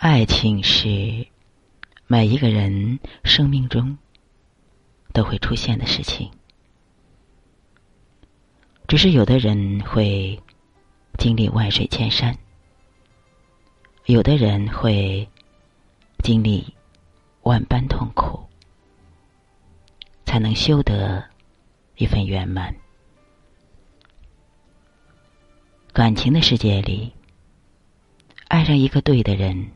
[0.00, 1.26] 爱情是
[2.06, 3.98] 每一个人生命中
[5.12, 6.30] 都会出现的事情，
[8.88, 10.42] 只是有的人会
[11.18, 12.34] 经历万水千山，
[14.06, 15.28] 有的人会
[16.24, 16.74] 经历
[17.42, 18.42] 万般痛苦，
[20.24, 21.22] 才能修得
[21.96, 22.74] 一份圆满。
[25.92, 27.12] 感情的世界里，
[28.48, 29.72] 爱上一个对的人。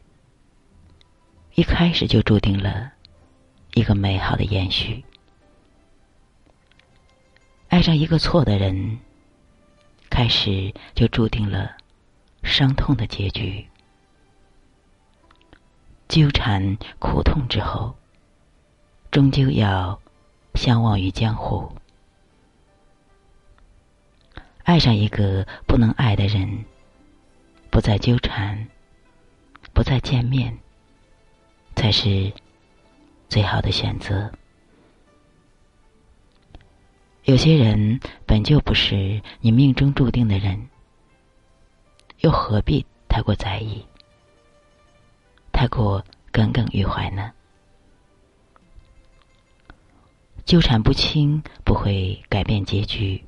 [1.57, 2.93] 一开始就注定了
[3.75, 5.05] 一个美好的延续。
[7.69, 8.99] 爱上一个错的人，
[10.11, 11.77] 开始就注定了
[12.43, 13.65] 伤痛的结局。
[16.09, 17.95] 纠缠苦痛之后，
[19.13, 20.01] 终究要
[20.55, 21.73] 相忘于江湖。
[24.65, 26.65] 爱上一个不能爱的人，
[27.71, 28.69] 不再纠缠，
[29.73, 30.59] 不再见面。
[31.75, 32.33] 才是
[33.29, 34.31] 最好的选择。
[37.25, 40.69] 有些人本就不是你命中注定的人，
[42.21, 43.87] 又何必太过在意、
[45.51, 47.33] 太过耿耿于怀呢？
[50.45, 53.25] 纠缠不清不会改变结局。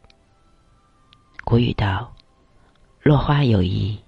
[1.44, 2.14] 古语道
[3.02, 3.98] ：“落花有意，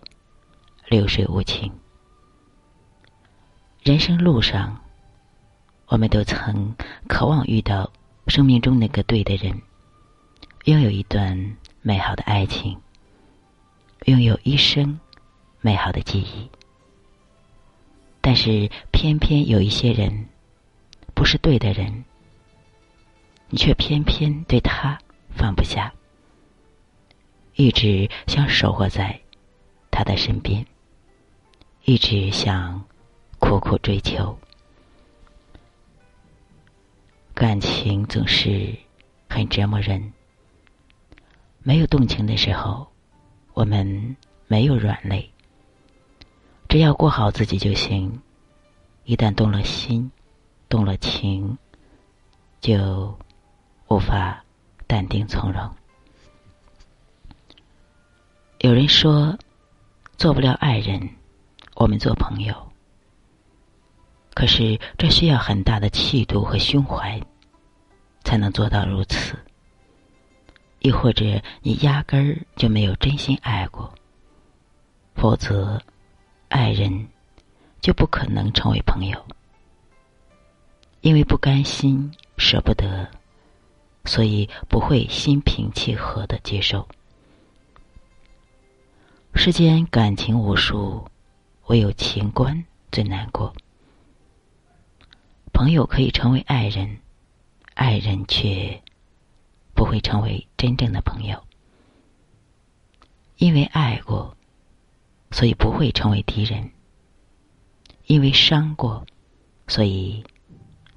[0.88, 1.72] 流水无情。”
[3.88, 4.78] 人生路上，
[5.86, 7.90] 我们都曾渴望遇到
[8.26, 9.62] 生命中那个对的人，
[10.66, 12.78] 拥有一段美好的爱情，
[14.04, 15.00] 拥有一生
[15.62, 16.50] 美好的记忆。
[18.20, 20.28] 但是，偏偏有一些人
[21.14, 22.04] 不是对的人，
[23.48, 24.98] 你却偏偏对他
[25.30, 25.90] 放不下，
[27.54, 29.18] 一直想守护在
[29.90, 30.66] 他的身边，
[31.86, 32.84] 一直想。
[33.48, 34.38] 苦苦追求，
[37.32, 38.76] 感情总是
[39.26, 40.12] 很折磨人。
[41.62, 42.86] 没有动情的时候，
[43.54, 44.14] 我们
[44.48, 45.30] 没有软肋，
[46.68, 48.20] 只要过好自己就行。
[49.04, 50.12] 一旦动了心，
[50.68, 51.56] 动了情，
[52.60, 53.18] 就
[53.88, 54.44] 无法
[54.86, 55.74] 淡定从容。
[58.58, 59.38] 有人说，
[60.18, 61.08] 做不了爱人，
[61.76, 62.67] 我们做朋友。
[64.38, 67.20] 可是，这需要很大的气度和胸怀，
[68.22, 69.36] 才能做到如此。
[70.78, 73.92] 亦或者，你压根儿就没有真心爱过，
[75.16, 75.82] 否则，
[76.50, 77.08] 爱人
[77.80, 79.26] 就不可能成为朋友。
[81.00, 83.08] 因为不甘心、舍不得，
[84.04, 86.86] 所以不会心平气和的接受。
[89.34, 91.04] 世间感情无数，
[91.66, 93.52] 唯有情关最难过。
[95.58, 97.00] 朋友可以成为爱人，
[97.74, 98.80] 爱人却
[99.74, 101.44] 不会成为真正的朋友。
[103.38, 104.36] 因为爱过，
[105.32, 106.70] 所以不会成为敌人；
[108.06, 109.04] 因为伤过，
[109.66, 110.22] 所以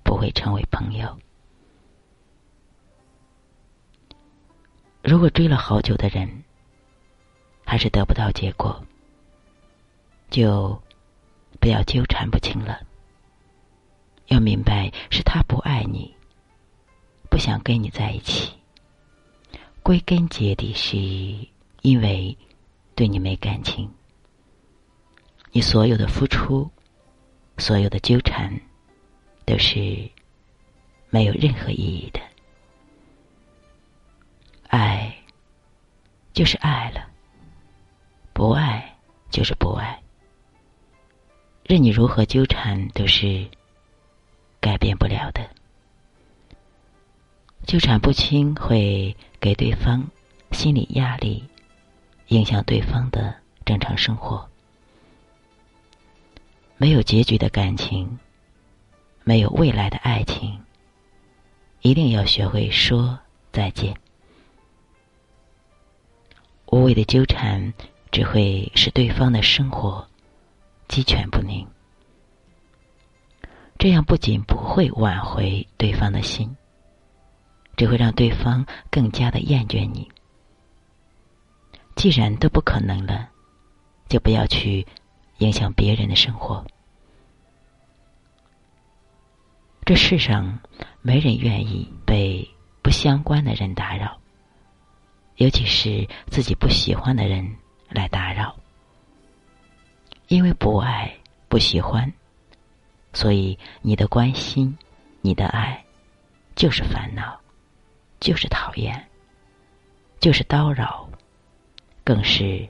[0.04, 1.18] 不会成为朋友。
[5.02, 6.44] 如果追了好久的人，
[7.66, 8.86] 还是得不到结果，
[10.30, 10.80] 就
[11.60, 12.80] 不要纠缠不清了。
[14.32, 16.16] 要明白，是他不爱你，
[17.30, 18.54] 不想跟你在一起。
[19.84, 20.98] 归根结底，是
[21.82, 22.38] 因为
[22.96, 23.92] 对你没感情。
[25.52, 26.72] 你所有的付出，
[27.58, 28.58] 所有的纠缠，
[29.46, 30.10] 都是
[31.10, 32.22] 没有任何意义的。
[34.70, 35.14] 爱
[36.32, 37.06] 就是爱了，
[38.32, 38.98] 不爱
[39.30, 40.02] 就是不爱。
[41.66, 43.46] 任你如何纠缠，都是。
[44.62, 45.50] 改变不了的，
[47.66, 50.08] 纠缠不清会给对方
[50.52, 51.44] 心理压力，
[52.28, 54.48] 影响对方的正常生活。
[56.78, 58.20] 没有结局的感情，
[59.24, 60.64] 没有未来的爱情，
[61.82, 63.20] 一定要学会说
[63.52, 63.96] 再见。
[66.68, 67.74] 无谓的纠缠，
[68.12, 70.08] 只会使对方的生活
[70.88, 71.68] 鸡犬不宁。
[73.82, 76.56] 这样不仅不会挽回对方的心，
[77.76, 80.08] 只会让对方更加的厌倦你。
[81.96, 83.28] 既然都不可能了，
[84.08, 84.86] 就不要去
[85.40, 86.64] 影响别人的生活。
[89.84, 90.60] 这世上
[91.02, 92.48] 没人愿意被
[92.84, 94.16] 不相关的人打扰，
[95.38, 97.56] 尤其是自己不喜欢的人
[97.90, 98.56] 来打扰，
[100.28, 101.12] 因为不爱
[101.50, 102.14] 不喜欢，
[103.14, 104.78] 所以你的关心、
[105.22, 105.84] 你的爱，
[106.56, 107.40] 就是烦恼，
[108.20, 109.08] 就是讨厌，
[110.20, 111.10] 就是叨扰，
[112.04, 112.68] 更是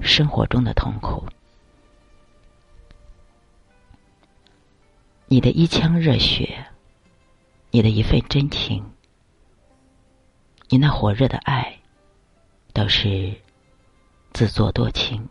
[0.00, 1.24] 生活中的痛苦。
[5.26, 6.66] 你的一腔热血，
[7.70, 8.84] 你的一份真情，
[10.68, 11.78] 你那火热的爱，
[12.72, 13.32] 都是
[14.32, 15.28] 自作多情。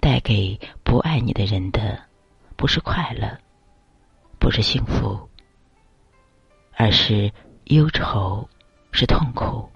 [0.00, 0.60] 带给
[0.94, 2.04] 不爱你的人的，
[2.54, 3.36] 不是快乐，
[4.38, 5.28] 不是幸福，
[6.76, 7.32] 而是
[7.64, 8.48] 忧愁，
[8.92, 9.68] 是痛苦，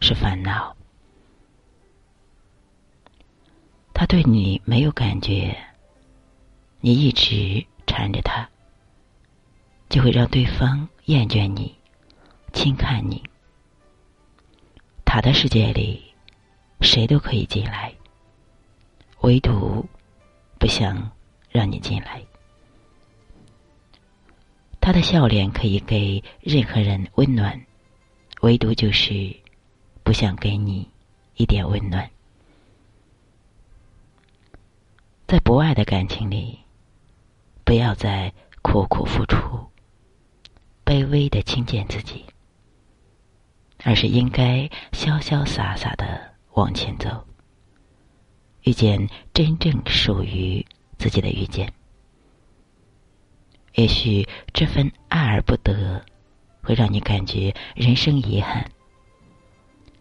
[0.00, 0.76] 是烦恼。
[3.94, 5.56] 他对你没有感觉，
[6.80, 8.46] 你一直缠着他，
[9.88, 11.74] 就会让对方厌倦你，
[12.52, 13.22] 轻看你。
[15.06, 16.12] 他的世界里，
[16.82, 17.90] 谁都可以进来。
[19.22, 19.88] 唯独
[20.60, 21.10] 不想
[21.48, 22.22] 让你进来。
[24.80, 27.60] 他的笑脸可以给任何人温暖，
[28.42, 29.34] 唯独就是
[30.04, 30.88] 不想给你
[31.36, 32.08] 一点温暖。
[35.26, 36.58] 在不爱的感情里，
[37.64, 39.38] 不要再苦苦付出，
[40.84, 42.24] 卑微的轻贱自己，
[43.82, 47.26] 而是应该潇潇洒洒的往前走。
[48.64, 50.64] 遇见真正属于
[50.98, 51.72] 自己的遇见，
[53.74, 56.04] 也许这份爱而不得，
[56.62, 58.70] 会让你感觉人生遗憾。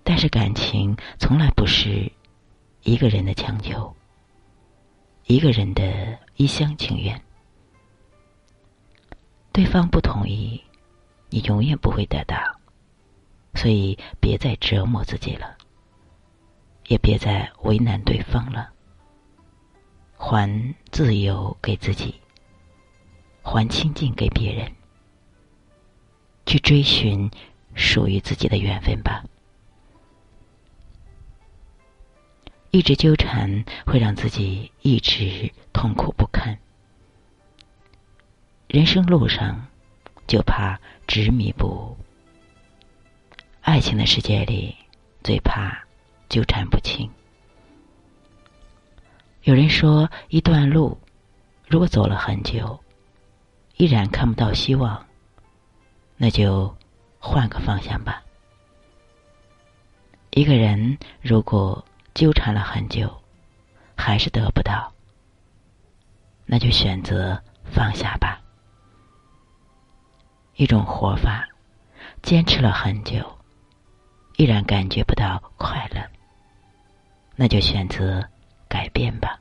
[0.03, 2.11] 但是感情从来不是
[2.83, 3.95] 一个人的强求，
[5.27, 7.21] 一个人的一厢情愿。
[9.53, 10.61] 对方不同意，
[11.29, 12.35] 你永远不会得到，
[13.53, 15.58] 所以别再折磨自己了。
[16.89, 18.67] 也别再为难对方了，
[20.17, 22.19] 还自由给自己，
[23.43, 24.71] 还清净给别人，
[26.47, 27.29] 去追寻
[27.75, 29.23] 属于自己的缘分吧。
[32.71, 36.57] 一直纠缠会让自己一直痛苦不堪。
[38.67, 39.67] 人生路上，
[40.25, 41.97] 就怕执迷不悟。
[43.61, 44.75] 爱情的世界里，
[45.23, 45.87] 最怕。
[46.29, 47.09] 纠缠不清。
[49.41, 50.95] 有人说，一段路
[51.67, 52.79] 如果走了很久，
[53.77, 55.03] 依然看不到希望，
[56.15, 56.73] 那就
[57.17, 58.21] 换个方向吧。
[60.31, 61.83] 一个人如果
[62.13, 63.09] 纠缠了很久，
[63.95, 64.93] 还是得不到，
[66.45, 68.39] 那就选择放下吧。
[70.55, 71.47] 一种活法，
[72.21, 73.25] 坚持了很久，
[74.35, 76.18] 依然感觉不到快乐。
[77.41, 78.21] 那就选择
[78.67, 79.39] 改变吧。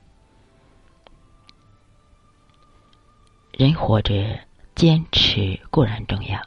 [3.50, 4.38] 人活着，
[4.76, 6.40] 坚持固然重要，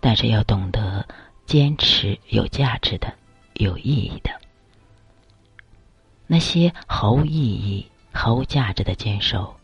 [0.00, 1.06] 但是要懂得
[1.44, 3.12] 坚持有价值的、
[3.52, 4.30] 有意义的。
[6.26, 9.54] 那些毫无意义、毫无价值的坚守，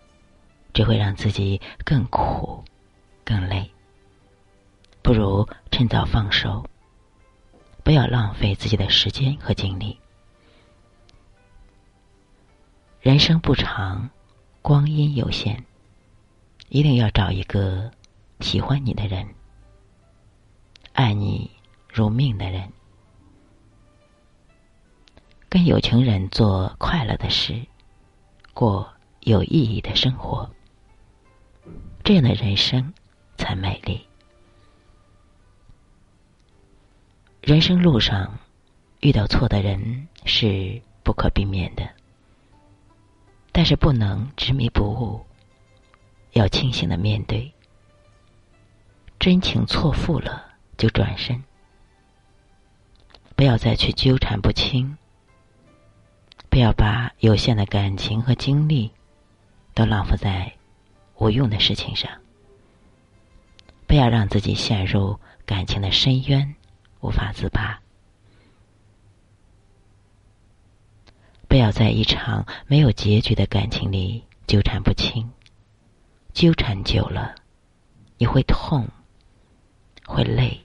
[0.74, 2.62] 只会让自己更苦、
[3.24, 3.70] 更累。
[5.00, 6.68] 不如趁早放手，
[7.82, 9.98] 不要浪费自己的时间和精力。
[13.08, 14.10] 人生不长，
[14.60, 15.62] 光阴有限，
[16.68, 17.90] 一定要找一个
[18.40, 19.26] 喜欢你的人，
[20.92, 21.50] 爱你
[21.90, 22.70] 如命的人，
[25.48, 27.58] 跟有情人做快乐的事，
[28.52, 28.86] 过
[29.20, 30.50] 有意义的生活，
[32.04, 32.92] 这样的人生
[33.38, 34.06] 才美丽。
[37.40, 38.38] 人生路上
[39.00, 41.88] 遇到错的人是不可避免的。
[43.58, 45.26] 但是不能执迷不悟，
[46.30, 47.52] 要清醒的面对。
[49.18, 50.46] 真情错付了
[50.76, 51.42] 就转身，
[53.34, 54.96] 不要再去纠缠不清。
[56.48, 58.92] 不要把有限的感情和精力
[59.74, 60.52] 都浪费在
[61.16, 62.08] 无用的事情上。
[63.88, 66.54] 不要让自己陷入感情的深渊，
[67.00, 67.82] 无法自拔。
[71.47, 75.30] 不要在一场没有结局的感情里纠缠不清，
[76.32, 77.34] 纠缠久了，
[78.16, 78.88] 你会痛，
[80.06, 80.60] 会累，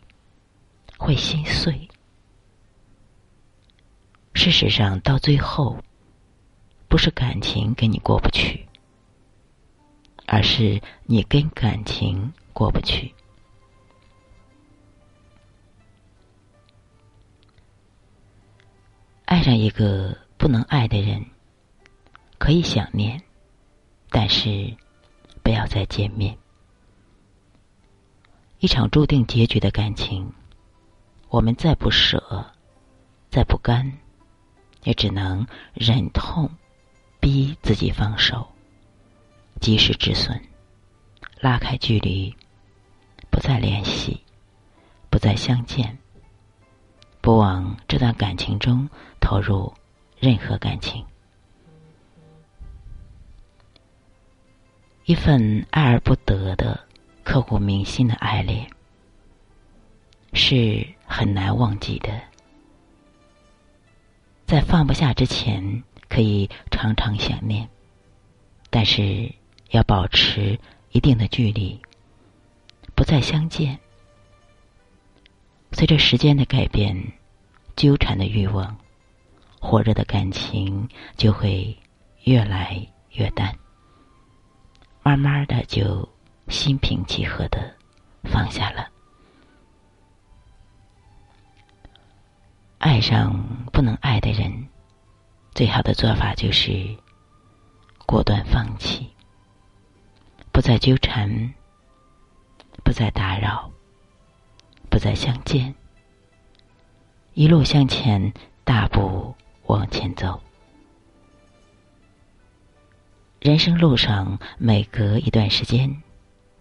[0.97, 1.89] 会心碎。
[4.33, 5.77] 事实上，到最后，
[6.87, 8.67] 不是感情跟你过不去，
[10.25, 13.13] 而是你跟感情过不去。
[19.25, 20.22] 爱上一个。
[20.43, 21.25] 不能爱的人，
[22.37, 23.21] 可以想念，
[24.09, 24.75] 但是
[25.41, 26.37] 不要再见面。
[28.59, 30.33] 一场注定结局的感情，
[31.29, 32.45] 我们再不舍，
[33.29, 33.89] 再不甘，
[34.83, 36.49] 也只能忍痛
[37.21, 38.45] 逼自己放手，
[39.61, 40.37] 及时止损，
[41.39, 42.35] 拉开距离，
[43.31, 44.21] 不再联系，
[45.09, 45.97] 不再相见，
[47.21, 48.89] 不往这段感情中
[49.21, 49.73] 投入
[50.23, 51.05] 任何感情。
[55.03, 56.79] 一份爱而不得的、
[57.25, 58.65] 刻骨铭心的爱恋，
[60.31, 62.21] 是很难忘记的。
[64.45, 67.67] 在放不下之前，可以常常想念，
[68.69, 69.29] 但是
[69.71, 70.57] 要保持
[70.91, 71.77] 一定的距离，
[72.95, 73.77] 不再相见。
[75.73, 77.11] 随着时间的改变，
[77.75, 78.77] 纠缠的欲望、
[79.63, 81.75] 火热的感情就会
[82.25, 83.57] 越来越淡。
[85.01, 86.07] 慢慢的就
[86.49, 87.73] 心平气和的
[88.23, 88.89] 放下了。
[92.77, 93.33] 爱上
[93.71, 94.67] 不能爱的人，
[95.53, 96.95] 最好的做法就是
[98.05, 99.09] 果断放弃，
[100.51, 101.53] 不再纠缠，
[102.83, 103.71] 不再打扰，
[104.89, 105.73] 不再相见，
[107.33, 108.33] 一路向前，
[108.65, 109.33] 大步
[109.67, 110.41] 往前走。
[113.39, 116.01] 人生路上，每隔一段时间，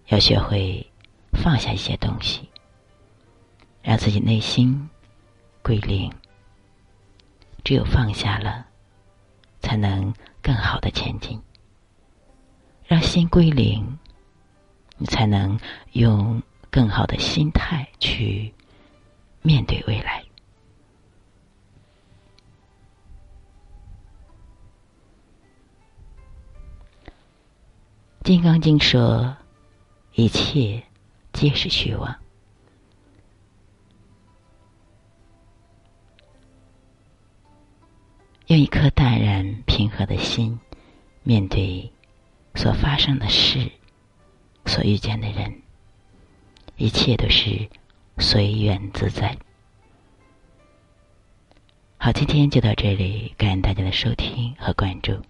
[0.09, 0.85] 要学会
[1.33, 2.49] 放下一些东西，
[3.83, 4.89] 让自己内心
[5.63, 6.13] 归零。
[7.65, 8.67] 只有放下了，
[9.61, 11.41] 才能更好的前进。
[12.85, 13.99] 让心归零，
[14.99, 15.59] 你才能
[15.93, 18.53] 用更好的心态去
[19.41, 20.21] 面对未来。
[28.25, 29.37] 《金刚经》说
[30.15, 30.81] ：“一切
[31.33, 32.17] 皆是虚妄。”
[38.47, 40.61] 用一颗淡然平和的心，
[41.25, 41.93] 面对
[42.55, 43.69] 所发生的事、
[44.67, 45.61] 所遇见的人，
[46.77, 47.69] 一切都是
[48.19, 49.37] 随缘自在。
[51.99, 55.21] 好，今天就到这里，感恩大家的收听和关注。